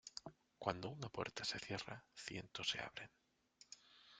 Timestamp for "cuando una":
0.57-1.09